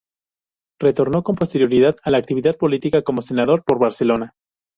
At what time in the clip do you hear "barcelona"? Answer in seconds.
3.77-4.33